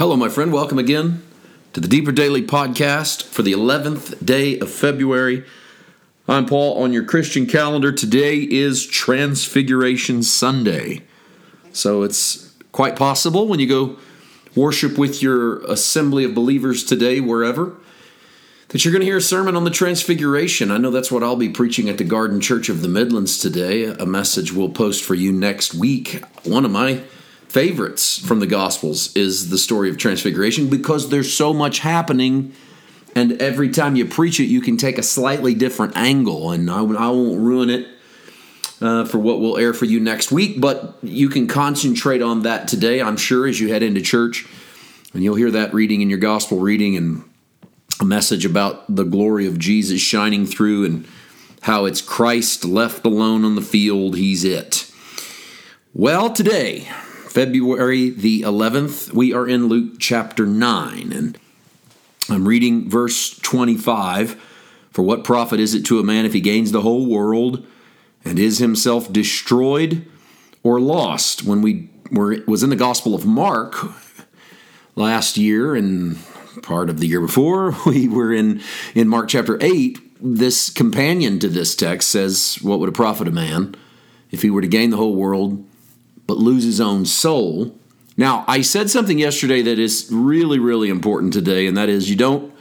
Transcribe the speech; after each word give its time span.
Hello, 0.00 0.16
my 0.16 0.30
friend. 0.30 0.50
Welcome 0.50 0.78
again 0.78 1.22
to 1.74 1.80
the 1.80 1.86
Deeper 1.86 2.10
Daily 2.10 2.40
Podcast 2.40 3.22
for 3.22 3.42
the 3.42 3.52
11th 3.52 4.24
day 4.24 4.58
of 4.58 4.70
February. 4.70 5.44
I'm 6.26 6.46
Paul 6.46 6.82
on 6.82 6.94
your 6.94 7.04
Christian 7.04 7.44
calendar. 7.44 7.92
Today 7.92 8.38
is 8.38 8.86
Transfiguration 8.86 10.22
Sunday. 10.22 11.02
So 11.74 12.02
it's 12.02 12.54
quite 12.72 12.96
possible 12.96 13.46
when 13.46 13.60
you 13.60 13.68
go 13.68 13.98
worship 14.56 14.96
with 14.96 15.20
your 15.20 15.62
assembly 15.66 16.24
of 16.24 16.34
believers 16.34 16.82
today, 16.82 17.20
wherever, 17.20 17.76
that 18.68 18.82
you're 18.82 18.92
going 18.92 19.02
to 19.02 19.06
hear 19.06 19.18
a 19.18 19.20
sermon 19.20 19.54
on 19.54 19.64
the 19.64 19.70
Transfiguration. 19.70 20.70
I 20.70 20.78
know 20.78 20.90
that's 20.90 21.12
what 21.12 21.22
I'll 21.22 21.36
be 21.36 21.50
preaching 21.50 21.90
at 21.90 21.98
the 21.98 22.04
Garden 22.04 22.40
Church 22.40 22.70
of 22.70 22.80
the 22.80 22.88
Midlands 22.88 23.38
today, 23.38 23.84
a 23.84 24.06
message 24.06 24.50
we'll 24.50 24.70
post 24.70 25.04
for 25.04 25.14
you 25.14 25.30
next 25.30 25.74
week. 25.74 26.24
One 26.44 26.64
of 26.64 26.70
my 26.70 27.02
favorites 27.50 28.16
from 28.16 28.38
the 28.38 28.46
Gospels 28.46 29.14
is 29.16 29.50
the 29.50 29.58
story 29.58 29.90
of 29.90 29.98
Transfiguration 29.98 30.70
because 30.70 31.08
there's 31.08 31.32
so 31.32 31.52
much 31.52 31.80
happening. 31.80 32.52
And 33.16 33.42
every 33.42 33.70
time 33.70 33.96
you 33.96 34.06
preach 34.06 34.38
it, 34.38 34.44
you 34.44 34.60
can 34.60 34.76
take 34.76 34.98
a 34.98 35.02
slightly 35.02 35.52
different 35.54 35.96
angle. 35.96 36.52
And 36.52 36.70
I, 36.70 36.78
I 36.78 37.08
won't 37.08 37.40
ruin 37.40 37.68
it 37.68 37.88
uh, 38.80 39.04
for 39.04 39.18
what 39.18 39.40
will 39.40 39.58
air 39.58 39.74
for 39.74 39.84
you 39.84 39.98
next 39.98 40.30
week, 40.30 40.60
but 40.60 40.96
you 41.02 41.28
can 41.28 41.48
concentrate 41.48 42.22
on 42.22 42.42
that 42.42 42.68
today, 42.68 43.02
I'm 43.02 43.16
sure, 43.16 43.48
as 43.48 43.58
you 43.58 43.68
head 43.68 43.82
into 43.82 44.00
church. 44.00 44.46
And 45.12 45.24
you'll 45.24 45.34
hear 45.34 45.50
that 45.50 45.74
reading 45.74 46.02
in 46.02 46.08
your 46.08 46.20
gospel 46.20 46.60
reading 46.60 46.96
and 46.96 47.24
a 48.00 48.04
message 48.04 48.44
about 48.44 48.94
the 48.94 49.04
glory 49.04 49.48
of 49.48 49.58
Jesus 49.58 50.00
shining 50.00 50.46
through 50.46 50.84
and 50.84 51.04
how 51.62 51.84
it's 51.84 52.00
Christ 52.00 52.64
left 52.64 53.04
alone 53.04 53.44
on 53.44 53.56
the 53.56 53.60
field. 53.60 54.16
He's 54.16 54.44
it. 54.44 54.88
Well, 55.92 56.30
today, 56.30 56.88
February 57.30 58.10
the 58.10 58.42
11th, 58.42 59.12
we 59.12 59.32
are 59.32 59.46
in 59.46 59.68
Luke 59.68 60.00
chapter 60.00 60.44
9, 60.44 61.12
and 61.12 61.38
I'm 62.28 62.48
reading 62.48 62.90
verse 62.90 63.38
25. 63.38 64.32
For 64.90 65.02
what 65.02 65.22
profit 65.22 65.60
is 65.60 65.72
it 65.72 65.84
to 65.86 66.00
a 66.00 66.02
man 66.02 66.26
if 66.26 66.32
he 66.32 66.40
gains 66.40 66.72
the 66.72 66.80
whole 66.80 67.06
world 67.06 67.64
and 68.24 68.36
is 68.36 68.58
himself 68.58 69.12
destroyed 69.12 70.04
or 70.64 70.80
lost? 70.80 71.44
When 71.44 71.62
we 71.62 71.88
were 72.10 72.42
was 72.48 72.64
in 72.64 72.70
the 72.70 72.74
Gospel 72.74 73.14
of 73.14 73.24
Mark 73.24 73.76
last 74.96 75.36
year 75.36 75.76
and 75.76 76.18
part 76.62 76.90
of 76.90 76.98
the 76.98 77.06
year 77.06 77.20
before, 77.20 77.76
we 77.86 78.08
were 78.08 78.32
in 78.32 78.60
in 78.92 79.06
Mark 79.06 79.28
chapter 79.28 79.56
8. 79.60 80.00
This 80.20 80.68
companion 80.68 81.38
to 81.38 81.48
this 81.48 81.76
text 81.76 82.08
says, 82.08 82.58
"What 82.60 82.80
would 82.80 82.88
it 82.88 82.96
profit 82.96 83.28
a 83.28 83.30
man 83.30 83.76
if 84.32 84.42
he 84.42 84.50
were 84.50 84.62
to 84.62 84.66
gain 84.66 84.90
the 84.90 84.96
whole 84.96 85.14
world 85.14 85.64
but 86.30 86.38
lose 86.38 86.62
his 86.62 86.80
own 86.80 87.04
soul. 87.04 87.74
Now, 88.16 88.44
I 88.46 88.60
said 88.60 88.88
something 88.88 89.18
yesterday 89.18 89.62
that 89.62 89.80
is 89.80 90.08
really, 90.12 90.60
really 90.60 90.88
important 90.88 91.32
today, 91.32 91.66
and 91.66 91.76
that 91.76 91.88
is 91.88 92.08
you 92.08 92.14
don't 92.14 92.54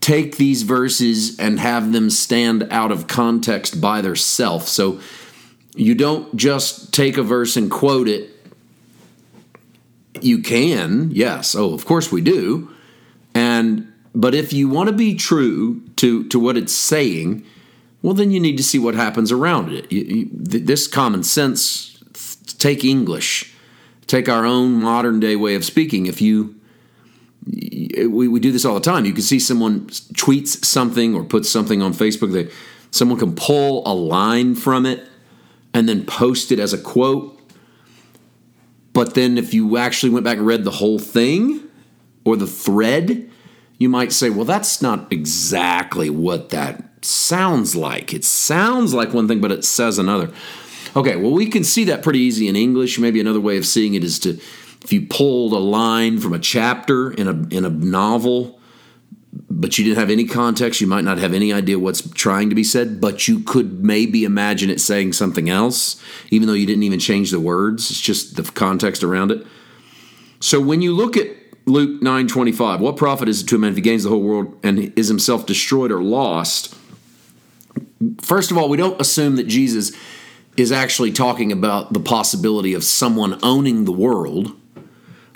take 0.00 0.38
these 0.38 0.62
verses 0.64 1.38
and 1.38 1.60
have 1.60 1.92
them 1.92 2.10
stand 2.10 2.66
out 2.68 2.90
of 2.90 3.06
context 3.06 3.80
by 3.80 4.00
themselves. 4.00 4.72
So 4.72 4.98
you 5.76 5.94
don't 5.94 6.34
just 6.34 6.92
take 6.92 7.16
a 7.16 7.22
verse 7.22 7.56
and 7.56 7.70
quote 7.70 8.08
it. 8.08 8.28
You 10.20 10.42
can, 10.42 11.12
yes. 11.12 11.54
Oh, 11.54 11.72
of 11.72 11.86
course 11.86 12.10
we 12.10 12.22
do. 12.22 12.74
And 13.36 13.86
but 14.16 14.34
if 14.34 14.52
you 14.52 14.68
want 14.68 14.88
to 14.88 14.96
be 14.96 15.14
true 15.14 15.80
to 15.98 16.24
to 16.24 16.40
what 16.40 16.56
it's 16.56 16.74
saying, 16.74 17.46
well, 18.02 18.14
then 18.14 18.32
you 18.32 18.40
need 18.40 18.56
to 18.56 18.64
see 18.64 18.80
what 18.80 18.96
happens 18.96 19.30
around 19.30 19.72
it. 19.72 19.92
You, 19.92 20.02
you, 20.02 20.28
this 20.32 20.88
common 20.88 21.22
sense 21.22 21.99
take 22.52 22.84
English, 22.84 23.54
take 24.06 24.28
our 24.28 24.44
own 24.44 24.82
modern 24.82 25.20
day 25.20 25.36
way 25.36 25.54
of 25.54 25.64
speaking. 25.64 26.06
If 26.06 26.20
you, 26.20 26.56
we, 27.46 28.28
we 28.28 28.40
do 28.40 28.52
this 28.52 28.64
all 28.64 28.74
the 28.74 28.80
time. 28.80 29.04
You 29.04 29.12
can 29.12 29.22
see 29.22 29.38
someone 29.38 29.86
tweets 29.88 30.64
something 30.64 31.14
or 31.14 31.24
puts 31.24 31.48
something 31.48 31.82
on 31.82 31.92
Facebook 31.94 32.32
that 32.32 32.52
someone 32.90 33.18
can 33.18 33.34
pull 33.34 33.82
a 33.86 33.94
line 33.94 34.54
from 34.54 34.86
it 34.86 35.06
and 35.72 35.88
then 35.88 36.04
post 36.04 36.50
it 36.52 36.58
as 36.58 36.72
a 36.72 36.78
quote. 36.78 37.38
But 38.92 39.14
then 39.14 39.38
if 39.38 39.54
you 39.54 39.76
actually 39.76 40.10
went 40.10 40.24
back 40.24 40.38
and 40.38 40.46
read 40.46 40.64
the 40.64 40.72
whole 40.72 40.98
thing 40.98 41.62
or 42.24 42.36
the 42.36 42.46
thread, 42.46 43.30
you 43.78 43.88
might 43.88 44.12
say, 44.12 44.28
well, 44.28 44.44
that's 44.44 44.82
not 44.82 45.10
exactly 45.12 46.10
what 46.10 46.50
that 46.50 47.04
sounds 47.04 47.74
like. 47.74 48.12
It 48.12 48.24
sounds 48.24 48.92
like 48.92 49.14
one 49.14 49.26
thing, 49.26 49.40
but 49.40 49.52
it 49.52 49.64
says 49.64 49.98
another. 49.98 50.30
Okay, 50.96 51.16
well, 51.16 51.30
we 51.30 51.46
can 51.46 51.64
see 51.64 51.84
that 51.84 52.02
pretty 52.02 52.18
easy 52.20 52.48
in 52.48 52.56
English. 52.56 52.98
Maybe 52.98 53.20
another 53.20 53.40
way 53.40 53.56
of 53.56 53.66
seeing 53.66 53.94
it 53.94 54.02
is 54.02 54.18
to, 54.20 54.30
if 54.82 54.92
you 54.92 55.06
pulled 55.06 55.52
a 55.52 55.58
line 55.58 56.18
from 56.18 56.32
a 56.32 56.38
chapter 56.38 57.12
in 57.12 57.28
a, 57.28 57.56
in 57.56 57.64
a 57.64 57.70
novel, 57.70 58.60
but 59.48 59.78
you 59.78 59.84
didn't 59.84 59.98
have 59.98 60.10
any 60.10 60.24
context, 60.24 60.80
you 60.80 60.86
might 60.86 61.04
not 61.04 61.18
have 61.18 61.32
any 61.32 61.52
idea 61.52 61.78
what's 61.78 62.08
trying 62.10 62.48
to 62.48 62.56
be 62.56 62.64
said, 62.64 63.00
but 63.00 63.28
you 63.28 63.40
could 63.40 63.84
maybe 63.84 64.24
imagine 64.24 64.70
it 64.70 64.80
saying 64.80 65.12
something 65.12 65.48
else, 65.48 66.02
even 66.30 66.48
though 66.48 66.54
you 66.54 66.66
didn't 66.66 66.82
even 66.82 66.98
change 66.98 67.30
the 67.30 67.40
words. 67.40 67.90
It's 67.90 68.00
just 68.00 68.36
the 68.36 68.42
context 68.42 69.04
around 69.04 69.30
it. 69.30 69.46
So 70.40 70.60
when 70.60 70.82
you 70.82 70.94
look 70.94 71.16
at 71.16 71.28
Luke 71.66 72.00
9:25, 72.02 72.80
what 72.80 72.96
profit 72.96 73.28
is 73.28 73.42
it 73.42 73.46
to 73.48 73.56
a 73.56 73.58
man 73.58 73.70
if 73.70 73.76
he 73.76 73.82
gains 73.82 74.04
the 74.04 74.10
whole 74.10 74.22
world 74.22 74.58
and 74.62 74.92
is 74.96 75.08
himself 75.08 75.46
destroyed 75.46 75.92
or 75.92 76.02
lost? 76.02 76.74
First 78.20 78.50
of 78.50 78.56
all, 78.56 78.68
we 78.68 78.78
don't 78.78 79.00
assume 79.00 79.36
that 79.36 79.46
Jesus 79.46 79.92
is 80.60 80.70
actually 80.70 81.10
talking 81.10 81.50
about 81.52 81.92
the 81.92 82.00
possibility 82.00 82.74
of 82.74 82.84
someone 82.84 83.38
owning 83.42 83.84
the 83.84 83.92
world 83.92 84.54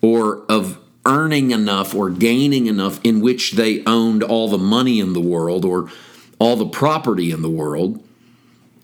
or 0.00 0.44
of 0.48 0.78
earning 1.04 1.50
enough 1.50 1.94
or 1.94 2.10
gaining 2.10 2.66
enough 2.66 3.00
in 3.02 3.20
which 3.20 3.52
they 3.52 3.84
owned 3.84 4.22
all 4.22 4.48
the 4.48 4.58
money 4.58 5.00
in 5.00 5.14
the 5.14 5.20
world 5.20 5.64
or 5.64 5.90
all 6.38 6.54
the 6.56 6.66
property 6.68 7.30
in 7.30 7.42
the 7.42 7.50
world 7.50 8.02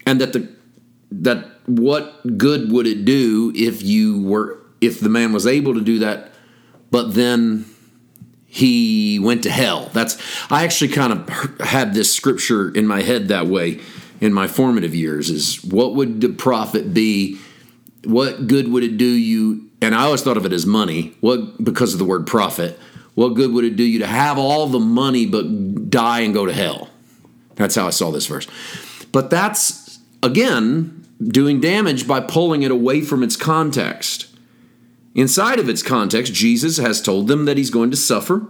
and 0.07 0.21
that 0.21 0.33
the 0.33 0.49
that 1.13 1.47
what 1.67 2.37
good 2.37 2.73
would 2.73 2.87
it 2.87 3.05
do 3.05 3.53
if 3.55 3.83
you 3.83 4.21
were 4.23 4.59
if 4.81 4.99
the 5.01 5.09
man 5.09 5.33
was 5.33 5.47
able 5.47 5.75
to 5.75 5.81
do 5.81 6.01
that 6.01 6.33
but 6.91 7.15
then 7.15 7.65
he 8.47 9.19
went 9.19 9.43
to 9.43 9.51
hell? 9.51 9.91
That's 9.93 10.17
i 10.51 10.65
actually 10.65 10.89
kind 10.89 11.13
of 11.13 11.61
had 11.61 11.95
this 11.95 12.15
scripture 12.15 12.71
in 12.71 12.87
my 12.87 13.03
head 13.03 13.29
that 13.29 13.47
way 13.47 13.81
in 14.25 14.33
my 14.33 14.47
formative 14.47 14.95
years 14.95 15.29
is 15.29 15.63
what 15.63 15.95
would 15.95 16.23
the 16.23 16.31
profit 16.31 16.95
be? 16.95 17.39
What 18.05 18.47
good 18.47 18.69
would 18.69 18.83
it 18.83 18.97
do 18.97 19.05
you? 19.05 19.69
And 19.83 19.95
I 19.95 20.05
always 20.05 20.23
thought 20.23 20.39
of 20.39 20.47
it 20.47 20.53
as 20.53 20.65
money. 20.65 21.15
What 21.21 21.63
because 21.63 21.93
of 21.93 21.99
the 21.99 22.07
word 22.07 22.27
profit? 22.27 22.81
What 23.15 23.35
good 23.35 23.53
would 23.53 23.67
it 23.67 23.77
do 23.77 23.85
you 23.85 23.99
to 23.99 24.07
have 24.07 24.39
all 24.39 24.67
the 24.67 24.81
money 24.81 25.27
but 25.27 25.91
die 25.91 26.21
and 26.21 26.33
go 26.33 26.47
to 26.47 26.55
hell? 26.55 26.89
That's 27.57 27.75
how 27.75 27.87
I 27.87 27.91
saw 27.91 28.11
this 28.11 28.27
verse. 28.27 28.47
But 29.13 29.29
that's 29.29 29.99
again 30.23 31.07
doing 31.23 31.61
damage 31.61 32.09
by 32.09 32.21
pulling 32.21 32.63
it 32.63 32.71
away 32.71 33.03
from 33.03 33.23
its 33.23 33.37
context. 33.37 34.29
Inside 35.15 35.59
of 35.59 35.69
its 35.69 35.83
context, 35.83 36.33
Jesus 36.33 36.79
has 36.79 37.03
told 37.03 37.29
them 37.29 37.45
that 37.45 37.59
he's 37.59 37.71
going 37.71 37.91
to 37.91 37.97
suffer 37.97 38.49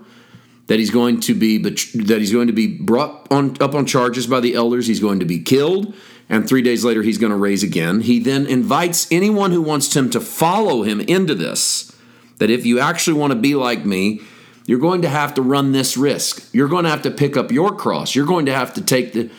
that 0.66 0.78
he's 0.78 0.90
going 0.90 1.20
to 1.20 1.34
be 1.34 1.58
that 1.58 2.18
he's 2.18 2.32
going 2.32 2.46
to 2.46 2.52
be 2.52 2.66
brought 2.66 3.26
on 3.30 3.56
up 3.60 3.74
on 3.74 3.86
charges 3.86 4.26
by 4.26 4.40
the 4.40 4.54
elders. 4.54 4.86
He's 4.86 5.00
going 5.00 5.20
to 5.20 5.26
be 5.26 5.40
killed. 5.40 5.94
And 6.28 6.48
3 6.48 6.62
days 6.62 6.84
later 6.84 7.02
he's 7.02 7.18
going 7.18 7.32
to 7.32 7.36
raise 7.36 7.62
again. 7.62 8.00
He 8.00 8.18
then 8.18 8.46
invites 8.46 9.06
anyone 9.12 9.50
who 9.50 9.60
wants 9.60 9.94
him 9.94 10.08
to 10.10 10.20
follow 10.20 10.82
him 10.82 11.00
into 11.00 11.34
this 11.34 11.94
that 12.38 12.50
if 12.50 12.64
you 12.64 12.80
actually 12.80 13.18
want 13.18 13.32
to 13.32 13.38
be 13.38 13.54
like 13.54 13.84
me 13.84 14.20
you're 14.66 14.78
going 14.78 15.02
to 15.02 15.08
have 15.10 15.34
to 15.34 15.42
run 15.42 15.72
this 15.72 15.94
risk. 15.96 16.48
You're 16.54 16.68
going 16.68 16.84
to 16.84 16.90
have 16.90 17.02
to 17.02 17.10
pick 17.10 17.36
up 17.36 17.52
your 17.52 17.76
cross. 17.76 18.14
You're 18.14 18.24
going 18.24 18.46
to 18.46 18.54
have 18.54 18.72
to 18.74 18.80
take 18.80 19.12
the 19.12 19.30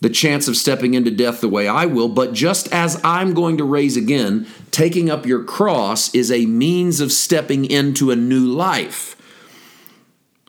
the 0.00 0.10
chance 0.10 0.48
of 0.48 0.56
stepping 0.56 0.92
into 0.92 1.10
death 1.10 1.40
the 1.40 1.48
way 1.48 1.66
I 1.66 1.86
will, 1.86 2.08
but 2.08 2.34
just 2.34 2.70
as 2.72 3.00
I'm 3.02 3.32
going 3.32 3.56
to 3.56 3.64
raise 3.64 3.96
again, 3.96 4.46
taking 4.70 5.08
up 5.08 5.24
your 5.24 5.42
cross 5.42 6.14
is 6.14 6.30
a 6.30 6.44
means 6.44 7.00
of 7.00 7.10
stepping 7.10 7.64
into 7.64 8.10
a 8.10 8.16
new 8.16 8.44
life. 8.44 9.16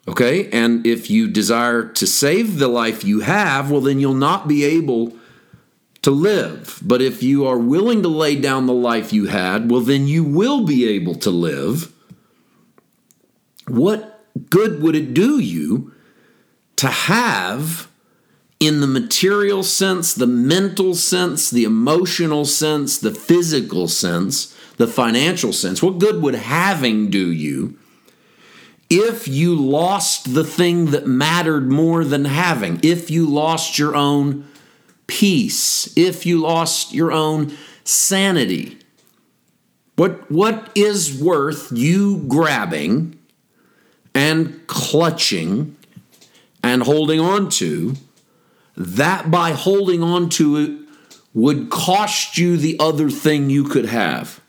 Okay? 0.07 0.50
And 0.52 0.86
if 0.86 1.10
you 1.10 1.28
desire 1.28 1.84
to 1.84 2.06
save 2.06 2.60
the 2.60 2.68
life 2.68 3.04
you 3.04 3.22
have, 3.22 3.72
well, 3.72 3.81
then 3.81 4.00
you'll 4.00 4.13
not 4.13 4.48
be 4.48 4.63
able 4.63 5.13
to 6.04 6.12
live. 6.12 6.80
But 6.84 7.02
if 7.02 7.24
you 7.24 7.48
are 7.48 7.57
willing 7.57 8.04
to 8.04 8.07
lay 8.07 8.36
down 8.36 8.68
the 8.68 8.74
life 8.74 9.12
you 9.12 9.25
had, 9.25 9.72
well, 9.72 9.81
then 9.81 10.07
you 10.07 10.24
will 10.24 10.63
be 10.63 10.88
able 10.88 11.16
to 11.16 11.31
live. 11.31 11.92
What 13.68 14.24
good 14.52 14.84
would 14.84 14.96
it 14.96 15.16
do 15.16 15.40
you 15.40 15.92
to 16.75 16.88
have, 16.88 17.90
in 18.60 18.81
the 18.81 18.88
material 18.88 19.63
sense, 19.63 20.13
the 20.13 20.28
mental 20.28 20.94
sense, 20.94 21.50
the 21.50 21.63
emotional 21.63 22.46
sense, 22.46 23.00
the 23.00 23.12
physical 23.12 23.88
sense, 23.88 24.56
the 24.78 24.86
financial 24.86 25.54
sense? 25.54 25.81
What 25.81 25.98
good 25.98 26.22
would 26.22 26.36
having 26.36 27.10
do 27.10 27.31
you? 27.31 27.80
If 28.96 29.28
you 29.28 29.54
lost 29.56 30.34
the 30.34 30.44
thing 30.46 30.92
that 30.92 31.06
mattered 31.06 31.70
more 31.70 32.06
than 32.06 32.24
having, 32.24 32.80
if 32.82 33.12
you 33.12 33.26
lost 33.26 33.78
your 33.78 33.94
own 33.94 34.48
peace, 35.06 35.92
if 35.98 36.26
you 36.26 36.40
lost 36.40 36.94
your 36.94 37.12
own 37.12 37.52
sanity, 37.84 38.80
what, 39.98 40.32
what 40.32 40.72
is 40.76 41.22
worth 41.22 41.74
you 41.74 42.20
grabbing 42.30 43.20
and 44.14 44.66
clutching 44.68 45.76
and 46.64 46.84
holding 46.84 47.20
on 47.20 47.50
to, 47.50 47.96
that 48.78 49.30
by 49.30 49.52
holding 49.52 50.02
on 50.02 50.30
to 50.30 50.56
it 50.56 50.72
would 51.34 51.70
cost 51.70 52.38
you 52.38 52.56
the 52.56 52.78
other 52.80 53.10
thing 53.10 53.50
you 53.50 53.66
could 53.66 53.88
have. 53.88 54.40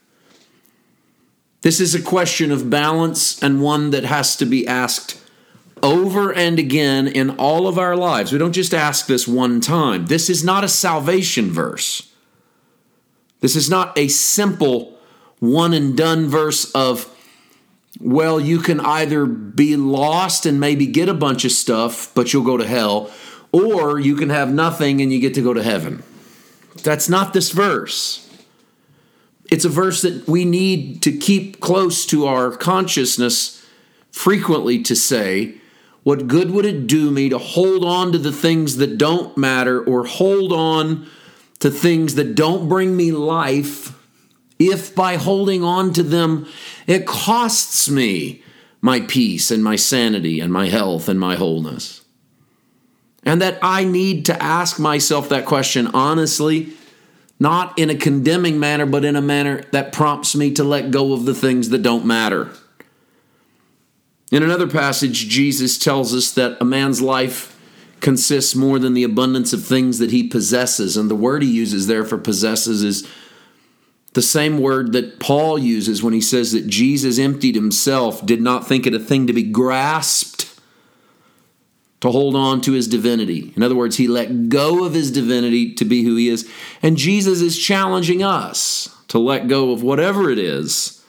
This 1.62 1.80
is 1.80 1.94
a 1.94 2.02
question 2.02 2.52
of 2.52 2.70
balance 2.70 3.42
and 3.42 3.62
one 3.62 3.90
that 3.90 4.04
has 4.04 4.36
to 4.36 4.46
be 4.46 4.66
asked 4.66 5.20
over 5.82 6.32
and 6.32 6.58
again 6.58 7.06
in 7.06 7.30
all 7.30 7.66
of 7.66 7.78
our 7.78 7.96
lives. 7.96 8.32
We 8.32 8.38
don't 8.38 8.52
just 8.52 8.74
ask 8.74 9.06
this 9.06 9.26
one 9.28 9.60
time. 9.60 10.06
This 10.06 10.30
is 10.30 10.44
not 10.44 10.64
a 10.64 10.68
salvation 10.68 11.50
verse. 11.50 12.12
This 13.40 13.56
is 13.56 13.68
not 13.68 13.96
a 13.98 14.08
simple 14.08 14.98
one 15.38 15.74
and 15.74 15.96
done 15.96 16.28
verse 16.28 16.70
of, 16.72 17.12
well, 18.00 18.40
you 18.40 18.58
can 18.58 18.80
either 18.80 19.26
be 19.26 19.76
lost 19.76 20.46
and 20.46 20.58
maybe 20.58 20.86
get 20.86 21.08
a 21.08 21.14
bunch 21.14 21.44
of 21.44 21.52
stuff, 21.52 22.12
but 22.14 22.32
you'll 22.32 22.44
go 22.44 22.56
to 22.56 22.66
hell, 22.66 23.10
or 23.52 23.98
you 23.98 24.16
can 24.16 24.30
have 24.30 24.52
nothing 24.52 25.00
and 25.00 25.12
you 25.12 25.20
get 25.20 25.34
to 25.34 25.42
go 25.42 25.52
to 25.52 25.62
heaven. 25.62 26.02
That's 26.82 27.08
not 27.08 27.32
this 27.32 27.50
verse. 27.50 28.25
It's 29.50 29.64
a 29.64 29.70
verse 29.70 30.02
that 30.02 30.26
we 30.26 30.44
need 30.44 31.02
to 31.02 31.16
keep 31.16 31.60
close 31.60 32.04
to 32.06 32.26
our 32.26 32.50
consciousness 32.50 33.64
frequently 34.10 34.82
to 34.82 34.96
say, 34.96 35.54
What 36.02 36.26
good 36.26 36.50
would 36.50 36.64
it 36.64 36.86
do 36.86 37.10
me 37.10 37.28
to 37.28 37.38
hold 37.38 37.84
on 37.84 38.12
to 38.12 38.18
the 38.18 38.32
things 38.32 38.76
that 38.76 38.98
don't 38.98 39.36
matter 39.36 39.82
or 39.82 40.04
hold 40.04 40.52
on 40.52 41.06
to 41.60 41.70
things 41.70 42.16
that 42.16 42.34
don't 42.34 42.68
bring 42.68 42.96
me 42.96 43.12
life 43.12 43.92
if 44.58 44.94
by 44.94 45.16
holding 45.16 45.62
on 45.62 45.92
to 45.92 46.02
them 46.02 46.48
it 46.86 47.06
costs 47.06 47.90
me 47.90 48.42
my 48.80 49.00
peace 49.00 49.50
and 49.50 49.62
my 49.62 49.76
sanity 49.76 50.40
and 50.40 50.52
my 50.52 50.68
health 50.68 51.08
and 51.08 51.20
my 51.20 51.36
wholeness? 51.36 52.02
And 53.22 53.42
that 53.42 53.58
I 53.60 53.84
need 53.84 54.24
to 54.26 54.42
ask 54.42 54.78
myself 54.78 55.28
that 55.28 55.46
question 55.46 55.88
honestly 55.88 56.75
not 57.38 57.78
in 57.78 57.90
a 57.90 57.94
condemning 57.94 58.58
manner, 58.58 58.86
but 58.86 59.04
in 59.04 59.16
a 59.16 59.22
manner 59.22 59.62
that 59.72 59.92
prompts 59.92 60.34
me 60.34 60.52
to 60.52 60.64
let 60.64 60.90
go 60.90 61.12
of 61.12 61.24
the 61.24 61.34
things 61.34 61.68
that 61.68 61.82
don't 61.82 62.06
matter. 62.06 62.50
In 64.32 64.42
another 64.42 64.66
passage, 64.66 65.28
Jesus 65.28 65.78
tells 65.78 66.14
us 66.14 66.32
that 66.32 66.56
a 66.60 66.64
man's 66.64 67.00
life 67.00 67.58
consists 68.00 68.54
more 68.54 68.78
than 68.78 68.94
the 68.94 69.04
abundance 69.04 69.52
of 69.52 69.64
things 69.64 69.98
that 69.98 70.10
he 70.10 70.26
possesses. 70.26 70.96
And 70.96 71.10
the 71.10 71.14
word 71.14 71.42
he 71.42 71.50
uses 71.50 71.86
there 71.86 72.04
for 72.04 72.18
possesses 72.18 72.82
is 72.82 73.08
the 74.14 74.22
same 74.22 74.58
word 74.58 74.92
that 74.92 75.20
Paul 75.20 75.58
uses 75.58 76.02
when 76.02 76.14
he 76.14 76.20
says 76.20 76.52
that 76.52 76.66
Jesus 76.66 77.18
emptied 77.18 77.54
himself, 77.54 78.24
did 78.24 78.40
not 78.40 78.66
think 78.66 78.86
it 78.86 78.94
a 78.94 78.98
thing 78.98 79.26
to 79.26 79.32
be 79.32 79.42
grasped 79.42 80.55
to 82.00 82.10
hold 82.10 82.36
on 82.36 82.60
to 82.62 82.72
his 82.72 82.88
divinity. 82.88 83.52
In 83.56 83.62
other 83.62 83.74
words, 83.74 83.96
he 83.96 84.06
let 84.06 84.48
go 84.48 84.84
of 84.84 84.94
his 84.94 85.10
divinity 85.10 85.74
to 85.74 85.84
be 85.84 86.02
who 86.02 86.16
he 86.16 86.28
is. 86.28 86.50
And 86.82 86.96
Jesus 86.96 87.40
is 87.40 87.58
challenging 87.58 88.22
us 88.22 88.94
to 89.08 89.18
let 89.18 89.48
go 89.48 89.72
of 89.72 89.82
whatever 89.82 90.30
it 90.30 90.38
is 90.38 91.04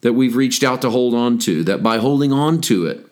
that 0.00 0.12
we've 0.12 0.36
reached 0.36 0.62
out 0.62 0.82
to 0.82 0.90
hold 0.90 1.14
on 1.14 1.38
to, 1.38 1.62
that 1.64 1.82
by 1.82 1.98
holding 1.98 2.32
on 2.32 2.60
to 2.62 2.86
it, 2.86 3.06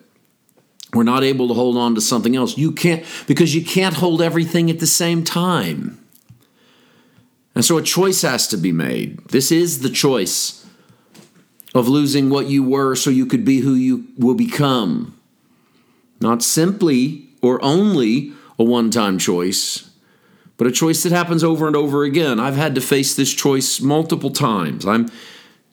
we're 0.93 1.03
not 1.03 1.23
able 1.23 1.47
to 1.47 1.53
hold 1.53 1.75
on 1.75 1.95
to 1.95 2.01
something 2.01 2.35
else. 2.35 2.57
You 2.57 2.71
can't, 2.71 3.03
because 3.25 3.55
you 3.55 3.65
can't 3.65 3.95
hold 3.95 4.21
everything 4.21 4.69
at 4.69 4.79
the 4.79 4.87
same 4.87 5.23
time. 5.23 5.99
And 7.55 7.65
so 7.65 7.77
a 7.77 7.83
choice 7.83 8.21
has 8.21 8.47
to 8.49 8.57
be 8.57 8.71
made. 8.71 9.27
This 9.29 9.51
is 9.51 9.79
the 9.79 9.89
choice 9.89 10.65
of 11.73 11.87
losing 11.87 12.29
what 12.29 12.47
you 12.47 12.63
were 12.63 12.95
so 12.95 13.09
you 13.09 13.25
could 13.25 13.45
be 13.45 13.59
who 13.59 13.73
you 13.73 14.07
will 14.17 14.35
become. 14.35 15.19
Not 16.23 16.41
simply 16.41 17.27
or 17.41 17.61
only 17.61 18.31
a 18.57 18.63
one 18.63 18.89
time 18.89 19.19
choice, 19.19 19.91
but 20.55 20.65
a 20.65 20.71
choice 20.71 21.03
that 21.03 21.11
happens 21.11 21.43
over 21.43 21.67
and 21.67 21.75
over 21.75 22.05
again. 22.05 22.39
I've 22.39 22.55
had 22.55 22.75
to 22.75 22.81
face 22.81 23.13
this 23.13 23.33
choice 23.33 23.81
multiple 23.81 24.29
times. 24.29 24.85
I'm 24.85 25.11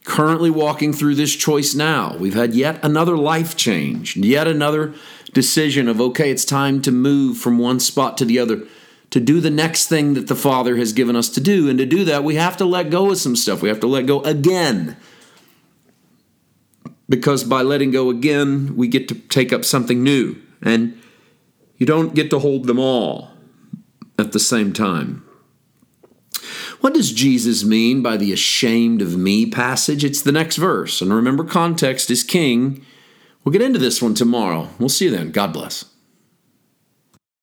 currently 0.04 0.50
walking 0.50 0.92
through 0.92 1.14
this 1.14 1.36
choice 1.36 1.72
now. 1.72 2.16
We've 2.18 2.34
had 2.34 2.52
yet 2.52 2.84
another 2.84 3.16
life 3.16 3.56
change, 3.56 4.16
yet 4.16 4.48
another 4.48 4.92
decision 5.32 5.86
of, 5.86 6.00
okay, 6.00 6.32
it's 6.32 6.44
time 6.44 6.82
to 6.82 6.90
move 6.90 7.38
from 7.38 7.58
one 7.58 7.78
spot 7.78 8.18
to 8.18 8.24
the 8.24 8.40
other, 8.40 8.66
to 9.10 9.20
do 9.20 9.40
the 9.40 9.50
next 9.50 9.86
thing 9.86 10.14
that 10.14 10.26
the 10.26 10.34
Father 10.34 10.76
has 10.78 10.92
given 10.92 11.14
us 11.14 11.28
to 11.28 11.40
do. 11.40 11.68
And 11.68 11.78
to 11.78 11.86
do 11.86 12.04
that, 12.06 12.24
we 12.24 12.34
have 12.34 12.56
to 12.56 12.64
let 12.64 12.90
go 12.90 13.12
of 13.12 13.18
some 13.18 13.36
stuff. 13.36 13.62
We 13.62 13.68
have 13.68 13.80
to 13.80 13.86
let 13.86 14.06
go 14.06 14.20
again 14.22 14.96
because 17.10 17.42
by 17.42 17.60
letting 17.60 17.90
go 17.90 18.08
again, 18.08 18.76
we 18.76 18.88
get 18.88 19.08
to 19.08 19.14
take 19.14 19.52
up 19.52 19.64
something 19.64 20.02
new. 20.02 20.36
And 20.62 20.98
you 21.76 21.84
don't 21.84 22.14
get 22.14 22.30
to 22.30 22.38
hold 22.38 22.66
them 22.66 22.78
all 22.78 23.32
at 24.18 24.32
the 24.32 24.38
same 24.38 24.72
time. 24.72 25.26
What 26.80 26.94
does 26.94 27.12
Jesus 27.12 27.64
mean 27.64 28.00
by 28.00 28.16
the 28.16 28.32
ashamed 28.32 29.02
of 29.02 29.16
me 29.16 29.50
passage? 29.50 30.04
It's 30.04 30.22
the 30.22 30.32
next 30.32 30.56
verse. 30.56 31.02
And 31.02 31.12
remember, 31.12 31.44
context 31.44 32.10
is 32.10 32.22
king. 32.22 32.86
We'll 33.44 33.52
get 33.52 33.62
into 33.62 33.78
this 33.78 34.00
one 34.00 34.14
tomorrow. 34.14 34.68
We'll 34.78 34.88
see 34.88 35.06
you 35.06 35.10
then. 35.10 35.32
God 35.32 35.52
bless. 35.52 35.86